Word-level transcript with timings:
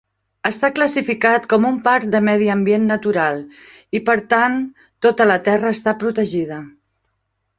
Està 0.49 0.69
classificat 0.77 1.43
com 1.51 1.67
un 1.69 1.75
parc 1.87 2.07
de 2.15 2.21
medi 2.29 2.47
ambient 2.53 2.87
natural 2.93 3.37
i 3.99 4.01
per 4.07 4.15
tant 4.31 4.57
tota 5.07 5.27
la 5.33 5.39
terra 5.51 5.75
està 5.77 5.93
protegida. 6.05 6.57